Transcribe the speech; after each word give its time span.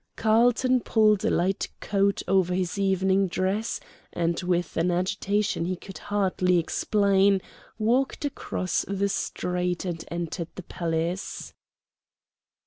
Carlton 0.15 0.79
pulled 0.79 1.23
a 1.23 1.29
light 1.29 1.69
coat 1.79 2.23
over 2.27 2.55
his 2.55 2.79
evening 2.79 3.27
dress, 3.27 3.79
and, 4.11 4.41
with 4.41 4.75
an 4.75 4.89
agitation 4.89 5.65
he 5.65 5.75
could 5.75 5.99
hardly 5.99 6.57
explain, 6.57 7.39
walked 7.77 8.25
across 8.25 8.81
the 8.87 9.09
street 9.09 9.85
and 9.85 10.03
entered 10.09 10.49
the 10.55 10.63
palace. 10.63 11.53